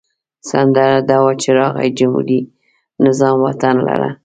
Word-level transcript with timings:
سندره 0.49 0.97
دا 1.09 1.17
وه 1.23 1.33
چې 1.41 1.49
راغی 1.59 1.89
جمهوري 1.97 2.39
نظام 3.05 3.37
وطن 3.47 3.75
لره. 3.87 4.09